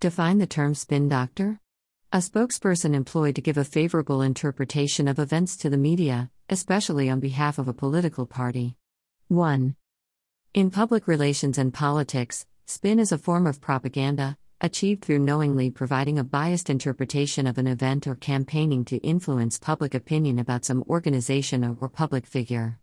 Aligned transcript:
Define 0.00 0.38
the 0.38 0.46
term 0.46 0.76
spin 0.76 1.08
doctor. 1.08 1.58
A 2.12 2.18
spokesperson 2.18 2.94
employed 2.94 3.34
to 3.34 3.42
give 3.42 3.58
a 3.58 3.64
favorable 3.64 4.22
interpretation 4.22 5.08
of 5.08 5.18
events 5.18 5.56
to 5.56 5.68
the 5.68 5.76
media, 5.76 6.30
especially 6.48 7.10
on 7.10 7.18
behalf 7.18 7.58
of 7.58 7.66
a 7.66 7.72
political 7.72 8.24
party. 8.24 8.76
1. 9.26 9.74
In 10.54 10.70
public 10.70 11.08
relations 11.08 11.58
and 11.58 11.74
politics, 11.74 12.46
spin 12.64 13.00
is 13.00 13.10
a 13.10 13.18
form 13.18 13.44
of 13.44 13.60
propaganda, 13.60 14.38
achieved 14.60 15.04
through 15.04 15.18
knowingly 15.18 15.68
providing 15.68 16.16
a 16.16 16.22
biased 16.22 16.70
interpretation 16.70 17.48
of 17.48 17.58
an 17.58 17.66
event 17.66 18.06
or 18.06 18.14
campaigning 18.14 18.84
to 18.84 18.98
influence 18.98 19.58
public 19.58 19.94
opinion 19.94 20.38
about 20.38 20.64
some 20.64 20.84
organization 20.88 21.76
or 21.80 21.88
public 21.88 22.24
figure. 22.24 22.78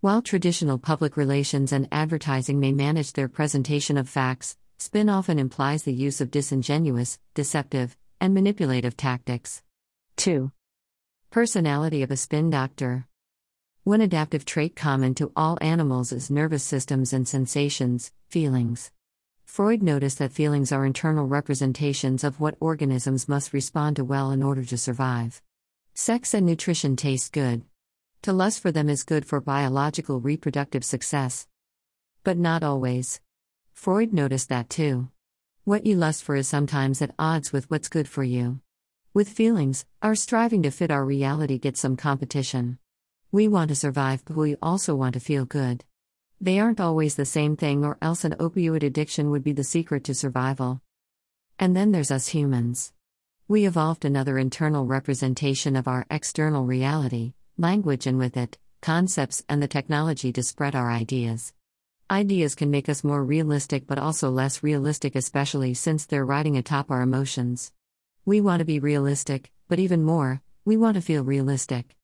While 0.00 0.20
traditional 0.20 0.78
public 0.78 1.16
relations 1.16 1.70
and 1.70 1.86
advertising 1.92 2.58
may 2.58 2.72
manage 2.72 3.12
their 3.12 3.28
presentation 3.28 3.96
of 3.96 4.08
facts, 4.08 4.56
spin 4.78 5.08
often 5.08 5.38
implies 5.38 5.82
the 5.82 5.92
use 5.92 6.20
of 6.20 6.30
disingenuous, 6.30 7.18
deceptive, 7.34 7.96
and 8.20 8.34
manipulative 8.34 8.96
tactics. 8.96 9.62
2. 10.16 10.50
Personality 11.30 12.02
of 12.02 12.10
a 12.10 12.16
spin 12.16 12.50
doctor. 12.50 13.06
One 13.84 14.00
adaptive 14.00 14.44
trait 14.44 14.74
common 14.74 15.14
to 15.14 15.32
all 15.36 15.58
animals 15.60 16.12
is 16.12 16.30
nervous 16.30 16.64
systems 16.64 17.12
and 17.12 17.26
sensations, 17.26 18.12
feelings. 18.28 18.90
Freud 19.44 19.82
noticed 19.82 20.18
that 20.18 20.32
feelings 20.32 20.72
are 20.72 20.84
internal 20.84 21.26
representations 21.26 22.24
of 22.24 22.40
what 22.40 22.56
organisms 22.58 23.28
must 23.28 23.52
respond 23.52 23.96
to 23.96 24.04
well 24.04 24.30
in 24.30 24.42
order 24.42 24.64
to 24.64 24.76
survive. 24.76 25.40
Sex 25.94 26.34
and 26.34 26.44
nutrition 26.44 26.96
taste 26.96 27.32
good. 27.32 27.62
To 28.22 28.32
lust 28.32 28.60
for 28.60 28.72
them 28.72 28.88
is 28.88 29.04
good 29.04 29.24
for 29.24 29.40
biological 29.40 30.20
reproductive 30.20 30.84
success. 30.84 31.46
But 32.24 32.36
not 32.36 32.64
always. 32.64 33.20
Freud 33.76 34.12
noticed 34.12 34.48
that 34.48 34.68
too. 34.68 35.10
What 35.64 35.86
you 35.86 35.96
lust 35.96 36.24
for 36.24 36.34
is 36.34 36.48
sometimes 36.48 37.00
at 37.02 37.14
odds 37.18 37.52
with 37.52 37.70
what's 37.70 37.88
good 37.88 38.08
for 38.08 38.24
you. 38.24 38.60
With 39.14 39.28
feelings, 39.28 39.84
our 40.02 40.16
striving 40.16 40.62
to 40.62 40.70
fit 40.70 40.90
our 40.90 41.04
reality 41.04 41.58
gets 41.58 41.80
some 41.80 41.96
competition. 41.96 42.78
We 43.30 43.46
want 43.46 43.68
to 43.68 43.76
survive, 43.76 44.24
but 44.24 44.36
we 44.36 44.56
also 44.60 44.96
want 44.96 45.12
to 45.14 45.20
feel 45.20 45.44
good. 45.44 45.84
They 46.40 46.58
aren't 46.58 46.80
always 46.80 47.14
the 47.14 47.24
same 47.24 47.56
thing, 47.56 47.84
or 47.84 47.98
else 48.02 48.24
an 48.24 48.34
opioid 48.40 48.82
addiction 48.82 49.30
would 49.30 49.44
be 49.44 49.52
the 49.52 49.62
secret 49.62 50.04
to 50.04 50.14
survival. 50.14 50.80
And 51.58 51.76
then 51.76 51.92
there's 51.92 52.10
us 52.10 52.28
humans. 52.28 52.92
We 53.46 53.66
evolved 53.66 54.04
another 54.04 54.38
internal 54.38 54.86
representation 54.86 55.76
of 55.76 55.86
our 55.86 56.06
external 56.10 56.64
reality, 56.64 57.34
language, 57.56 58.06
and 58.06 58.18
with 58.18 58.36
it, 58.36 58.58
concepts 58.80 59.44
and 59.48 59.62
the 59.62 59.68
technology 59.68 60.32
to 60.32 60.42
spread 60.42 60.74
our 60.74 60.90
ideas. 60.90 61.52
Ideas 62.08 62.54
can 62.54 62.70
make 62.70 62.88
us 62.88 63.02
more 63.02 63.24
realistic 63.24 63.84
but 63.88 63.98
also 63.98 64.30
less 64.30 64.62
realistic, 64.62 65.16
especially 65.16 65.74
since 65.74 66.06
they're 66.06 66.24
riding 66.24 66.56
atop 66.56 66.88
our 66.88 67.02
emotions. 67.02 67.72
We 68.24 68.40
want 68.40 68.60
to 68.60 68.64
be 68.64 68.78
realistic, 68.78 69.50
but 69.66 69.80
even 69.80 70.04
more, 70.04 70.40
we 70.64 70.76
want 70.76 70.94
to 70.94 71.00
feel 71.00 71.24
realistic. 71.24 71.96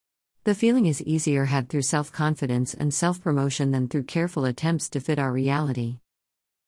The 0.42 0.56
feeling 0.56 0.86
is 0.86 1.03
easier 1.03 1.45
had 1.45 1.69
through 1.69 1.83
self 1.83 2.11
confidence 2.11 2.75
and 2.75 2.92
self 2.92 3.23
promotion 3.23 3.70
than 3.70 3.86
through 3.86 4.03
careful 4.03 4.45
attempts 4.45 4.89
to 4.89 5.00
fit 5.00 5.20
our 5.20 5.30
reality. 5.30 5.98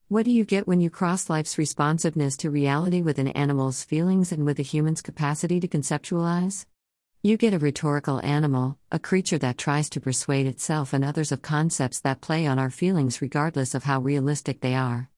What 0.07 0.27
do 0.27 0.31
you 0.31 0.45
get 0.45 0.69
when 0.69 0.81
you 0.81 0.89
cross 0.89 1.29
life's 1.29 1.59
responsiveness 1.59 2.37
to 2.37 2.51
reality 2.51 3.03
with 3.03 3.19
an 3.19 3.29
animal's 3.29 3.83
feelings 3.83 4.31
and 4.31 4.47
with 4.47 4.61
a 4.61 4.63
human's 4.63 5.03
capacity 5.03 5.59
to 5.59 5.67
conceptualize? 5.67 6.67
You 7.27 7.39
get 7.39 7.55
a 7.55 7.59
rhetorical 7.59 8.21
animal, 8.23 8.77
a 8.93 8.99
creature 8.99 9.39
that 9.39 9.57
tries 9.57 9.89
to 9.89 10.01
persuade 10.03 10.47
itself 10.47 10.93
and 10.93 11.03
others 11.03 11.33
of 11.33 11.41
concepts 11.41 11.99
that 12.01 12.21
play 12.21 12.47
on 12.47 12.59
our 12.59 12.69
feelings 12.69 13.23
regardless 13.23 13.75
of 13.75 13.85
how 13.85 14.01
realistic 14.01 14.61
they 14.61 14.75
are. 14.75 15.09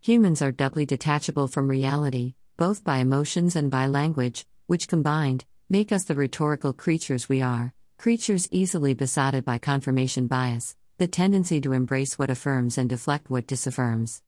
Humans 0.00 0.42
are 0.42 0.50
doubly 0.50 0.86
detachable 0.86 1.46
from 1.46 1.68
reality, 1.68 2.34
both 2.56 2.82
by 2.82 2.96
emotions 2.96 3.54
and 3.54 3.70
by 3.70 3.86
language, 3.86 4.44
which 4.66 4.88
combined, 4.88 5.44
make 5.70 5.92
us 5.92 6.02
the 6.02 6.16
rhetorical 6.16 6.72
creatures 6.72 7.28
we 7.28 7.40
are, 7.40 7.72
creatures 7.96 8.48
easily 8.50 8.92
besotted 8.92 9.44
by 9.44 9.58
confirmation 9.58 10.26
bias, 10.26 10.74
the 10.98 11.06
tendency 11.06 11.60
to 11.60 11.74
embrace 11.74 12.18
what 12.18 12.28
affirms 12.28 12.76
and 12.76 12.88
deflect 12.90 13.30
what 13.30 13.46
disaffirms. 13.46 14.20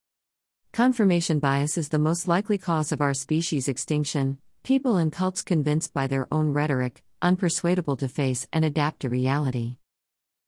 Confirmation 0.73 1.41
bias 1.41 1.77
is 1.77 1.89
the 1.89 1.99
most 1.99 2.29
likely 2.29 2.59
cause 2.59 2.93
of 2.93 3.01
our 3.01 3.13
species' 3.13 3.67
extinction, 3.67 4.39
people 4.63 4.99
and 4.99 5.11
cults 5.13 5.43
convinced 5.43 5.93
by 5.93 6.07
their 6.07 6.29
own 6.31 6.53
rhetoric, 6.53 7.03
unpersuadable 7.25 7.99
to 7.99 8.09
face 8.09 8.47
and 8.53 8.65
adapt 8.65 9.01
to 9.01 9.09
reality. 9.09 9.79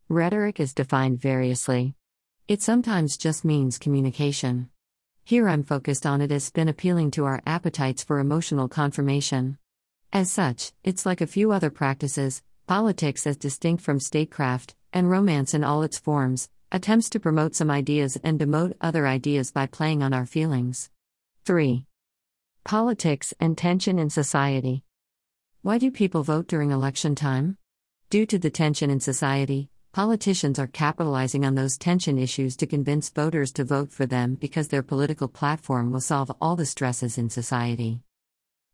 Rhetoric 0.09 0.61
is 0.61 0.75
defined 0.75 1.21
variously. 1.21 1.97
It 2.47 2.63
sometimes 2.63 3.17
just 3.17 3.45
means 3.45 3.79
communication. 3.79 4.71
Here 5.25 5.49
I'm 5.49 5.65
focused 5.65 6.07
on 6.07 6.21
it 6.21 6.31
as 6.31 6.45
spin 6.45 6.69
appealing 6.69 7.11
to 7.13 7.25
our 7.25 7.43
appetites 7.47 8.05
for 8.05 8.21
emotional 8.21 8.69
confirmation. 8.69 9.59
As 10.13 10.31
such, 10.31 10.73
it's 10.85 11.05
like 11.05 11.21
a 11.21 11.27
few 11.27 11.51
other 11.51 11.71
practices 11.71 12.43
politics 12.67 13.27
as 13.27 13.37
distinct 13.37 13.83
from 13.83 14.01
statecraft, 14.01 14.75
and 14.93 15.09
romance 15.09 15.55
in 15.55 15.63
all 15.63 15.83
its 15.83 15.99
forms, 15.99 16.49
attempts 16.73 17.09
to 17.11 17.21
promote 17.21 17.55
some 17.55 17.71
ideas 17.71 18.19
and 18.25 18.41
demote 18.41 18.75
other 18.81 19.07
ideas 19.07 19.53
by 19.53 19.67
playing 19.67 20.03
on 20.03 20.13
our 20.13 20.27
feelings. 20.27 20.91
3. 21.45 21.85
Politics 22.65 23.33
and 23.39 23.57
tension 23.57 24.01
in 24.01 24.11
society. 24.11 24.83
Why 25.67 25.79
do 25.79 25.91
people 25.91 26.23
vote 26.23 26.47
during 26.47 26.71
election 26.71 27.17
time? 27.17 27.59
Due 28.09 28.25
to 28.27 28.39
the 28.39 28.51
tension 28.51 28.89
in 28.89 29.01
society, 29.01 29.69
politicians 29.91 30.61
are 30.61 30.69
capitalizing 30.69 31.45
on 31.45 31.57
those 31.57 31.77
tension 31.77 32.21
issues 32.21 32.57
to 32.59 32.69
convince 32.69 33.11
voters 33.11 33.51
to 33.55 33.65
vote 33.65 33.91
for 33.91 34.07
them 34.07 34.37
because 34.37 34.69
their 34.69 34.85
political 34.85 35.27
platform 35.27 35.91
will 35.91 36.01
solve 36.01 36.31
all 36.41 36.55
the 36.55 36.67
stresses 36.67 37.19
in 37.19 37.31
society. 37.31 38.01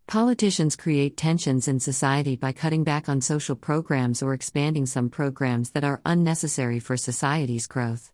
Politicians 0.07 0.77
create 0.77 1.17
tensions 1.17 1.67
in 1.67 1.81
society 1.81 2.37
by 2.37 2.53
cutting 2.53 2.85
back 2.85 3.09
on 3.09 3.23
social 3.23 3.57
programs 3.57 4.23
or 4.23 4.35
expanding 4.35 4.85
some 4.85 5.09
programs 5.09 5.71
that 5.71 5.85
are 5.85 6.03
unnecessary 6.05 6.79
for 6.79 6.99
society's 6.99 7.67
growth. 7.67 8.13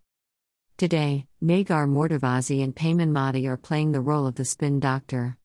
Today, 0.76 1.26
Negar 1.42 1.88
Mortazavi 1.88 2.62
and 2.62 2.76
Peyman 2.76 3.10
Modi 3.10 3.48
are 3.48 3.56
playing 3.56 3.90
the 3.90 4.00
role 4.00 4.28
of 4.28 4.36
the 4.36 4.44
spin 4.44 4.78
doctor. 4.78 5.37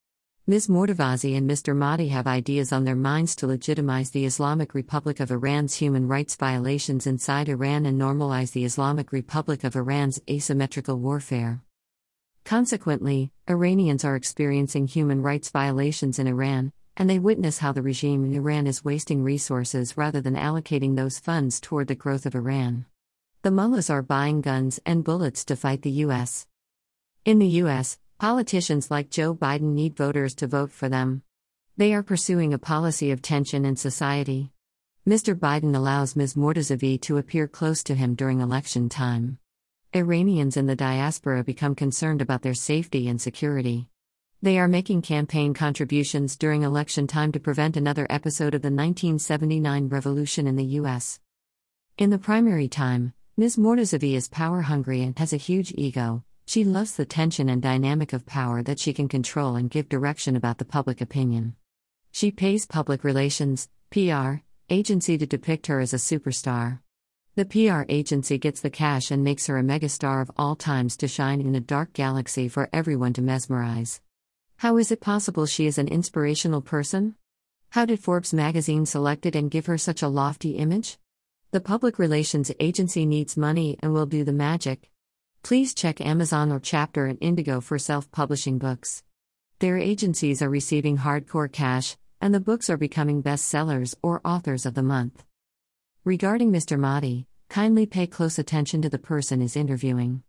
Ms. 0.46 0.68
Mortazavi 0.68 1.38
and 1.38 1.50
Mr. 1.50 1.74
Modi 1.74 2.09
have 2.09 2.28
ideas 2.28 2.74
on 2.74 2.84
their 2.84 2.98
minds 2.98 3.34
to 3.34 3.48
legitimize 3.48 4.09
the 4.09 4.26
Islamic 4.26 4.74
Republic 4.74 5.22
of 5.22 5.31
Iran's 5.31 5.76
human 5.76 6.06
rights 6.06 6.36
violations 6.36 7.08
inside 7.08 7.48
Iran 7.48 7.86
and 7.86 7.98
normalize 7.98 8.52
the 8.52 8.66
Islamic 8.66 9.14
Republic 9.14 9.64
of 9.64 9.78
Iran's 9.78 10.20
asymmetrical 10.30 11.00
warfare. 11.00 11.62
Consequently, 12.44 13.31
Iranians 13.50 14.04
are 14.04 14.18
experiencing 14.18 14.86
human 14.86 15.22
rights 15.22 15.50
violations 15.50 16.20
in 16.20 16.28
Iran, 16.28 16.74
and 16.98 17.10
they 17.10 17.20
witness 17.20 17.60
how 17.60 17.72
the 17.72 17.81
regime 17.81 18.25
in 18.25 18.34
Iran 18.34 18.68
is 18.68 18.84
wasting 18.84 19.24
resources 19.24 19.96
rather 19.96 20.20
than 20.20 20.36
allocating 20.36 20.98
those 20.98 21.20
funds 21.20 21.62
toward 21.62 21.88
the 21.88 21.96
growth 21.96 22.25
of 22.25 22.36
Iran. 22.36 22.86
The 23.44 23.52
mullahs 23.52 23.90
are 23.90 24.02
buying 24.02 24.42
guns 24.42 24.78
and 24.86 25.06
bullets 25.06 25.46
to 25.46 25.56
fight 25.56 25.84
the 25.84 26.04
U.S. 26.04 26.48
In 27.24 27.40
the 27.40 27.48
U.S., 27.64 27.98
Politicians 28.19 28.90
like 28.90 29.09
Joe 29.09 29.35
Biden 29.35 29.74
need 29.74 29.97
voters 29.97 30.34
to 30.35 30.47
vote 30.47 30.72
for 30.72 30.88
them. 30.88 31.24
They 31.75 31.94
are 31.94 32.03
pursuing 32.03 32.53
a 32.53 32.57
policy 32.57 33.12
of 33.12 33.22
tension 33.22 33.66
in 33.66 33.75
society. 33.75 34.51
Mr. 35.07 35.35
Biden 35.35 35.75
allows 35.75 36.16
Ms. 36.16 36.35
Mortazavi 36.35 37.01
to 37.01 37.18
appear 37.18 37.47
close 37.47 37.84
to 37.84 37.96
him 37.96 38.16
during 38.16 38.40
election 38.40 38.88
time. 38.88 39.40
Iranians 39.94 40.56
in 40.56 40.66
the 40.66 40.75
diaspora 40.75 41.44
become 41.44 41.75
concerned 41.75 42.22
about 42.22 42.41
their 42.41 42.53
safety 42.53 43.07
and 43.07 43.19
security. 43.19 43.90
They 44.41 44.57
are 44.57 44.68
making 44.68 45.01
campaign 45.01 45.53
contributions 45.53 46.38
during 46.38 46.63
election 46.63 47.07
time 47.07 47.31
to 47.34 47.40
prevent 47.40 47.75
another 47.78 48.07
episode 48.09 48.56
of 48.56 48.62
the 48.62 48.68
1979 48.68 49.90
revolution 49.90 50.47
in 50.47 50.56
the 50.56 50.66
U.S. 50.81 51.19
In 51.97 52.09
the 52.09 52.18
primary 52.18 52.68
time, 52.68 53.13
Ms. 53.35 53.57
Mortazavi 53.57 54.13
is 54.13 54.28
power 54.28 54.62
hungry 54.62 55.01
and 55.01 55.18
has 55.19 55.34
a 55.34 55.38
huge 55.38 55.74
ego, 55.78 56.24
she 56.46 56.64
loves 56.64 56.96
the 56.96 57.06
tension 57.06 57.50
and 57.50 57.62
dynamic 57.62 58.14
of 58.14 58.26
power 58.26 58.62
that 58.64 58.80
she 58.80 58.94
can 58.94 59.08
control 59.08 59.56
and 59.56 59.70
give 59.70 59.90
direction 59.90 60.36
about 60.36 60.58
the 60.58 60.66
public 60.66 61.02
opinion. 61.02 61.56
She 62.12 62.31
pays 62.31 62.66
public 62.66 63.04
relations, 63.04 63.69
PR, 63.90 64.36
agency 64.69 65.18
to 65.18 65.25
depict 65.25 65.68
her 65.68 65.80
as 65.80 65.94
a 65.94 65.98
superstar. 65.98 66.80
The 67.36 67.45
PR 67.45 67.84
agency 67.90 68.38
gets 68.38 68.62
the 68.62 68.69
cash 68.69 69.10
and 69.10 69.24
makes 69.24 69.48
her 69.48 69.57
a 69.57 69.63
megastar 69.63 70.22
of 70.22 70.30
all 70.38 70.56
times 70.56 70.95
to 70.98 71.07
shine 71.07 71.42
in 71.42 71.56
a 71.56 71.60
dark 71.60 71.94
galaxy 71.94 72.48
for 72.48 72.69
everyone 72.72 73.13
to 73.13 73.22
mesmerize. 73.22 74.01
How 74.57 74.78
is 74.78 74.92
it 74.92 75.01
possible 75.01 75.46
she 75.46 75.66
is 75.66 75.78
an 75.78 75.88
inspirational 75.88 76.62
person? 76.62 77.16
How 77.72 77.86
did 77.86 78.00
Forbes 78.00 78.34
magazine 78.36 78.86
select 78.86 79.25
it 79.25 79.36
and 79.36 79.50
give 79.50 79.66
her 79.66 79.80
such 79.80 80.04
a 80.04 80.07
lofty 80.07 80.51
image? 80.51 81.00
The 81.50 81.60
public 81.60 81.98
relations 81.98 82.51
agency 82.60 83.06
needs 83.06 83.36
money 83.36 83.78
and 83.81 83.94
will 83.94 84.06
do 84.06 84.24
the 84.24 84.31
magic. 84.31 84.92
Please 85.44 85.74
check 85.74 86.00
Amazon 86.00 86.54
or 86.54 86.60
Chapter 86.62 87.06
and 87.06 87.18
Indigo 87.19 87.60
for 87.60 87.78
self 87.78 88.10
publishing 88.12 88.57
books. 88.60 89.04
Their 89.60 89.78
agencies 89.78 90.42
are 90.42 90.50
receiving 90.50 91.00
hardcore 91.00 91.51
cash, 91.51 91.98
and 92.22 92.34
the 92.34 92.40
books 92.40 92.69
are 92.69 92.78
becoming 92.78 93.22
bestsellers 93.22 93.94
or 94.01 94.22
authors 94.24 94.66
of 94.66 94.74
the 94.74 94.81
month. 94.81 95.25
Regarding 96.06 96.50
Mr. 96.50 96.80
Modi, 96.80 97.28
kindly 97.50 97.86
pay 97.86 98.07
close 98.07 98.40
attention 98.40 98.81
to 98.84 98.90
the 98.90 98.98
person 98.98 99.42
is 99.42 99.57
interviewing. 99.57 100.24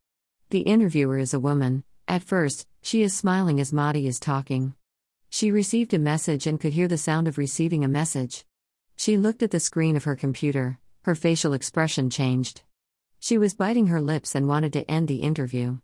The 0.51 0.63
interviewer 0.63 1.19
is 1.19 1.33
a 1.33 1.39
woman. 1.39 1.85
At 2.09 2.25
first, 2.25 2.67
she 2.83 3.03
is 3.03 3.15
smiling 3.15 3.61
as 3.61 3.73
Modi 3.73 4.09
is 4.09 4.19
talking. 4.19 4.75
She 5.31 5.53
received 5.53 5.95
a 5.95 5.99
message 6.01 6.49
and 6.49 6.59
could 6.59 6.73
hear 6.73 6.89
the 6.89 6.99
sound 6.99 7.29
of 7.29 7.39
receiving 7.39 7.85
a 7.85 7.89
message. 7.89 8.45
She 8.97 9.17
looked 9.17 9.45
at 9.45 9.53
the 9.53 9.61
screen 9.61 9.95
of 9.95 10.05
her 10.05 10.17
computer, 10.17 10.81
her 11.03 11.15
facial 11.15 11.53
expression 11.53 12.11
changed. 12.11 12.63
She 13.25 13.39
was 13.39 13.55
biting 13.55 13.87
her 13.87 14.03
lips 14.03 14.35
and 14.35 14.47
wanted 14.47 14.75
to 14.75 14.91
end 14.91 15.09
the 15.09 15.23
interview. 15.23 15.79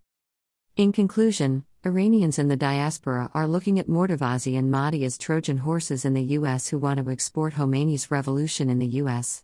In 0.76 0.92
conclusion, 0.92 1.64
Iranians 1.87 2.38
in 2.38 2.48
the 2.48 2.54
diaspora 2.54 3.31
are 3.32 3.48
looking 3.48 3.78
at 3.78 3.88
Mortazavi 3.88 4.58
and 4.58 4.70
Mahdi 4.70 5.06
as 5.06 5.16
Trojan 5.16 5.56
horses 5.56 6.04
in 6.04 6.12
the 6.12 6.37
US 6.37 6.69
who 6.69 6.78
want 6.78 7.02
to 7.02 7.10
export 7.10 7.54
Khomeini's 7.54 8.10
revolution 8.10 8.69
in 8.69 8.78
the 8.78 9.00
US. 9.00 9.42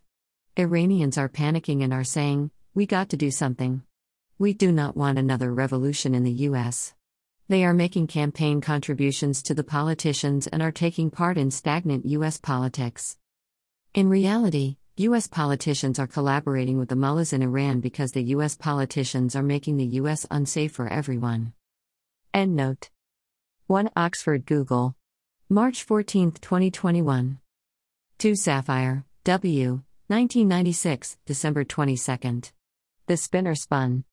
Iranians 0.58 1.16
are 1.16 1.30
panicking 1.30 1.82
and 1.82 1.94
are 1.94 2.04
saying, 2.04 2.50
We 2.74 2.84
got 2.84 3.08
to 3.08 3.16
do 3.16 3.30
something. 3.30 3.82
We 4.38 4.52
do 4.52 4.72
not 4.72 4.94
want 4.94 5.18
another 5.18 5.50
revolution 5.54 6.14
in 6.14 6.22
the 6.22 6.44
US. 6.50 6.92
They 7.48 7.64
are 7.64 7.72
making 7.72 8.08
campaign 8.08 8.60
contributions 8.60 9.42
to 9.44 9.54
the 9.54 9.64
politicians 9.64 10.46
and 10.46 10.60
are 10.60 10.70
taking 10.70 11.10
part 11.10 11.38
in 11.38 11.50
stagnant 11.50 12.04
US 12.04 12.36
politics. 12.36 13.16
In 13.94 14.10
reality, 14.10 14.76
U.S. 14.98 15.26
politicians 15.26 15.98
are 15.98 16.06
collaborating 16.06 16.78
with 16.78 16.88
the 16.88 16.96
mullahs 16.96 17.34
in 17.34 17.42
Iran 17.42 17.80
because 17.80 18.12
the 18.12 18.22
U.S. 18.34 18.56
politicians 18.56 19.36
are 19.36 19.42
making 19.42 19.76
the 19.76 19.84
U.S. 20.00 20.24
unsafe 20.30 20.72
for 20.72 20.88
everyone. 20.88 21.52
End 22.32 22.56
note 22.56 22.88
1 23.66 23.90
Oxford 23.94 24.46
Google. 24.46 24.96
March 25.50 25.82
14, 25.82 26.32
2021. 26.32 27.38
2 28.16 28.32
Safire, 28.32 29.04
W. 29.24 29.82
1996, 30.06 31.18
December 31.26 31.64
22. 31.64 32.52
The 33.06 33.18
Spinner 33.18 33.54
Spun. 33.54 34.04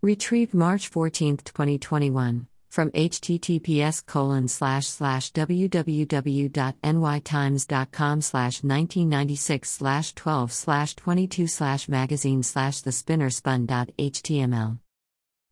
Retrieved 0.00 0.54
March 0.54 0.88
14, 0.88 1.36
2021 1.36 2.46
from 2.70 2.90
https 2.92 4.06
colon 4.06 4.48
slash 4.48 4.86
slash 4.86 5.32
www.nytimes.com 5.32 8.20
slash 8.20 8.62
1996 8.62 9.70
slash 9.70 10.14
12 10.14 10.52
slash 10.52 10.94
22 10.94 11.46
slash 11.46 11.88
magazine 11.88 12.42
slash 12.42 12.80
the 12.80 12.92
spinner 12.92 13.30
spun.html. 13.30 14.78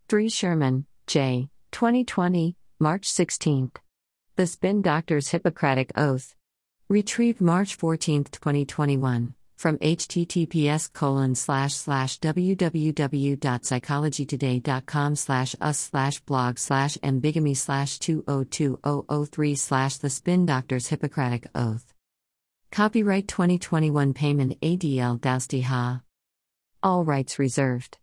3 0.09 0.29
Sherman, 0.29 0.87
J. 1.07 1.49
2020, 1.73 2.57
March 2.79 3.07
16. 3.07 3.73
The 4.37 4.47
Spin 4.47 4.83
Doctor's 4.83 5.29
Hippocratic 5.29 5.91
Oath. 5.97 6.35
Retrieved 6.89 7.41
March 7.41 7.75
14, 7.75 8.25
2021 8.25 9.35
from 9.59 9.77
https 9.79 10.93
colon 10.93 11.35
slash 11.35 11.75
slash 11.75 12.21
www.psychologytoday.com 12.21 15.17
slash 15.17 15.57
us 15.61 15.79
slash 15.79 16.21
blog 16.21 16.59
slash 16.59 16.97
ambigamy 16.99 17.57
slash 17.57 17.99
202003 17.99 19.55
slash 19.55 19.97
the 19.97 20.11
spin 20.11 20.47
doctor's 20.47 20.87
hippocratic 20.89 21.47
oath. 21.55 21.95
Copyright 22.71 23.27
2021 23.27 24.13
payment 24.13 24.61
adl 24.61 25.19
Dousti 25.19 25.63
ha. 25.63 26.03
All 26.83 27.03
rights 27.05 27.39
reserved 27.39 27.97